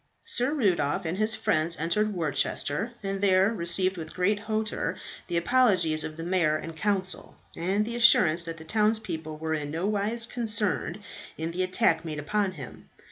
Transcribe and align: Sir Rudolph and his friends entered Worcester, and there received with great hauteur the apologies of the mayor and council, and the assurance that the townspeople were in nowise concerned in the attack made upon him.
Sir 0.25 0.55
Rudolph 0.55 1.05
and 1.05 1.15
his 1.19 1.35
friends 1.35 1.77
entered 1.77 2.11
Worcester, 2.11 2.93
and 3.03 3.21
there 3.21 3.53
received 3.53 3.97
with 3.97 4.15
great 4.15 4.39
hauteur 4.39 4.95
the 5.27 5.37
apologies 5.37 6.03
of 6.03 6.17
the 6.17 6.23
mayor 6.23 6.57
and 6.57 6.75
council, 6.75 7.35
and 7.55 7.85
the 7.85 7.95
assurance 7.95 8.43
that 8.45 8.57
the 8.57 8.63
townspeople 8.65 9.37
were 9.37 9.53
in 9.53 9.69
nowise 9.69 10.25
concerned 10.25 11.01
in 11.37 11.51
the 11.51 11.61
attack 11.61 12.03
made 12.03 12.17
upon 12.17 12.53
him. 12.53 12.89